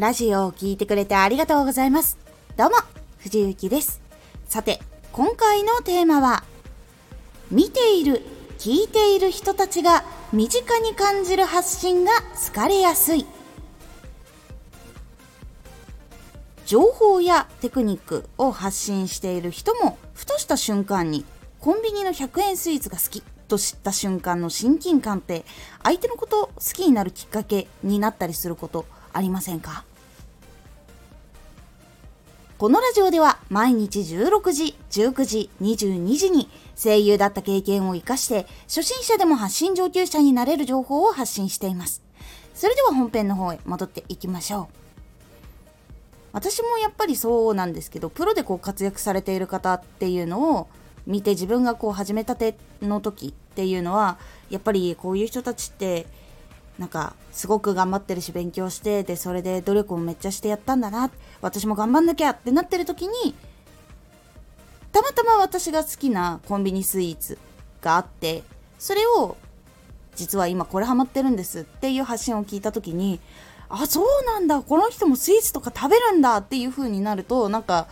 [0.00, 2.16] ラジオを聴いてくれてありがとうございます。
[2.56, 2.76] どうも、
[3.18, 4.00] 藤幸です。
[4.48, 4.80] さて、
[5.12, 6.42] 今回のテーマは、
[7.50, 8.24] 見ている、
[8.58, 10.02] 聞いている人たちが
[10.32, 12.12] 身近に感じる発信が
[12.46, 13.26] 好かれやすい。
[16.64, 21.26] 情報やテクニックを発信している人も、ふとした瞬間に、
[21.58, 25.44] コンビニの100円スイーツが好きと知った瞬間の親近感って、
[25.82, 29.84] 相手のこと好きになるきっかけになったりすることありませんか？
[32.60, 36.46] このラジオでは毎日16時、19時、22時に
[36.76, 42.02] 声優だった経験を活かして初心者でも発信上級者になれる情報を発信しています。
[42.52, 44.74] それでは本編の方へ戻っていきましょう。
[46.32, 50.68] 私もやっぱりそうなんですけど、プロでこう活躍されている方っていうのを
[51.06, 54.18] 見て自分がこう始めたての時っていうのは、
[54.50, 56.06] やっぱりこういう人たちって
[56.80, 61.10] なんかすごく頑張ってるし勉強してでそれで努力もめっちゃしてやったんだな
[61.42, 63.34] 私も頑張んなきゃってなってる時に
[64.90, 67.38] たまたま私が好きなコンビニスイーツ
[67.82, 68.42] があって
[68.78, 69.36] それを
[70.16, 73.20] 実は今これハマってるんですっていう発信を聞いた時に
[73.68, 77.88] あそうなんだこの人もスイーツとか食べるんだっていう風になるとなんか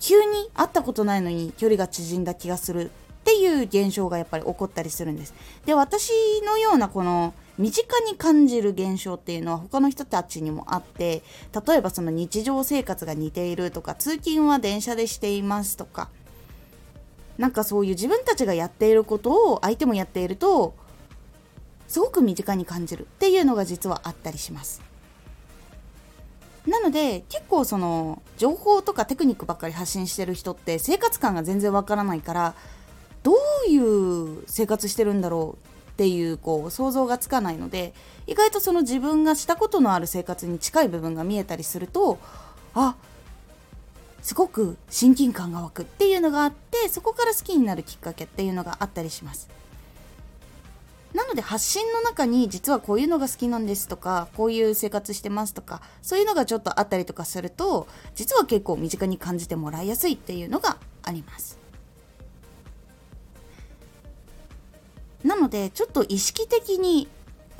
[0.00, 5.34] 急に会ったことないのに距離が縮んだ気がするっていう現象がやっぱり起こったりするんです。
[5.66, 6.10] で私
[6.44, 11.22] のようなこの身近に感じる現象っていうのは他の人たちにもあって
[11.66, 16.08] 例えばその日常生活が似ているとか通勤は電車でしていますとか
[17.36, 20.74] なんかそういう自分たちがやっていることを相手もやっていると
[21.86, 24.80] すごく身近に感じるっていうのが実はあったりします。
[26.66, 32.54] なので結構その情報とかテクニックばっかり発信してる人って生活感が全然わからないから
[33.22, 33.32] ど
[33.66, 35.69] ういう生活してるんだろう
[36.00, 37.92] っていうこう想像がつかないので
[38.26, 42.18] 意外とその自分がしたことのある生活に近い部分が見えたりすると
[42.72, 42.94] あ
[44.22, 49.50] すごく親近感が湧くっていうのがあってそこから好きになるきっかけっていうのがあったりします。
[51.12, 61.59] なので発信の中に実はこういうのが好きなんですとかこういう生活してますとかそういうのがちょっとあったりとかすると実は結構身近に感じてもらいやすいっていうのがあります。
[65.24, 67.08] なのでちょっと意識的に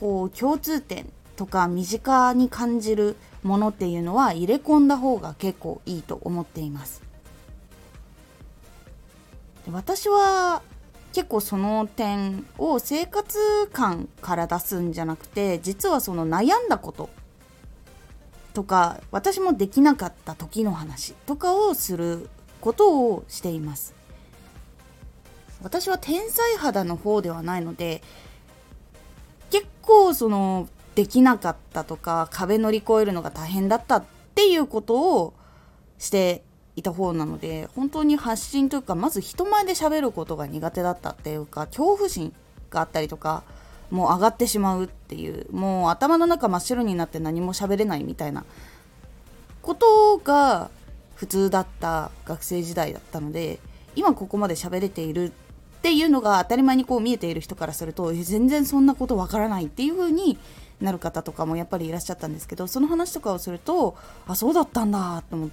[0.00, 7.02] こう共通点とか身近に感じるものっていうのは入れ込んだ方が結構いいと思っています。
[9.70, 10.62] 私は
[11.12, 13.38] 結構その点を生活
[13.72, 17.08] 感から出すんじゃなくて実はその悩んだこと
[18.52, 22.28] とか私もできなかった時の話とかをする
[22.60, 23.94] ことをしています。
[25.66, 28.00] 私は天才肌の方ではないので
[29.50, 34.04] 結構そのできなかったとか壁乗り越えるのが大変だったっ
[34.36, 35.34] ていうことを
[35.98, 36.44] して
[36.76, 42.32] いた方なので本当に発信というかまず人前で喋ることが苦手だったっていうか恐怖心
[42.70, 43.42] があったりとか
[43.90, 48.44] もう上がってしまうっていうもう頭の中真っ白になって何も喋れないみたいな
[49.62, 50.70] ことが
[51.16, 53.58] 普通だった学生時代だったので
[53.96, 55.32] 今ここまで喋れている
[55.86, 60.36] っていうのが当たり前にこう見えている人からすると全然そんなことわからないっていう風に
[60.80, 63.96] なる方とかもやっぱりいらっしゃったんですけどその話とかをすると
[64.26, 65.50] あそうだったんだと思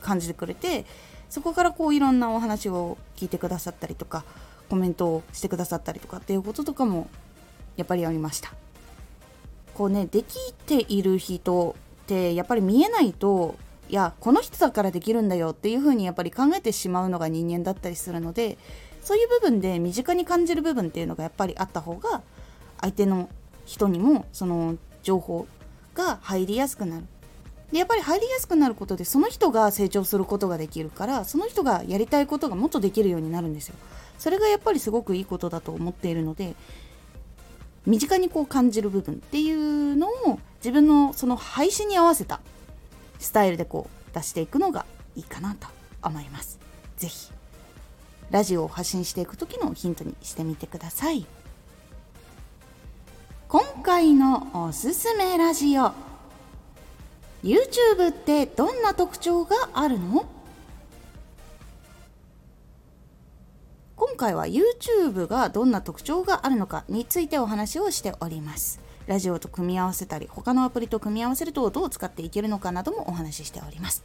[0.00, 0.86] 感じてくれて
[1.28, 4.22] そこからこういろんなお話を聞いてくださったりとか
[4.68, 7.10] コメントをしてくださったりとかっていうこととかも
[7.76, 8.52] やっぱりありました。
[9.74, 11.74] こうねできている人
[12.04, 13.56] ってやっぱり見えないと
[13.88, 18.56] いやこの人だからできるんだよっていうふうにやっぱり考えてしまうのが人間だったりするので
[19.02, 22.22] そういう部分で身近に感じる部分っていうのがやっぱりあった方が
[22.80, 23.28] 相手の
[23.64, 25.46] 人にもその情報
[25.94, 27.06] が入りやすくなる。
[27.72, 33.76] でやっぱり入りやすくなることでその人が成長することができるからその人がやりたいことがもっとできるようになるんですよ。
[34.18, 36.54] それがやっぱりすごくいいことだと思っているので
[37.86, 42.40] 身近にこう感じる部分っていうのを自分のその配信に合わせた
[43.18, 44.84] スタイルでこう出していくのが
[45.16, 45.68] いいかなと
[46.02, 46.58] 思います。
[46.98, 47.39] 是非
[48.30, 51.26] ラジオを発信していく時のヒントにしてみてください。
[53.48, 55.92] 今回のおすすめラジオ。
[57.42, 60.26] YouTube ってどんな特徴があるの？
[63.96, 68.78] 今回は YouTube がどんな特徴があるのかについてお話をしております。
[69.06, 74.04] ラジオと組み合わせたり他のアプリと組み合わせるとどう使っていけるのかなどもお話ししております。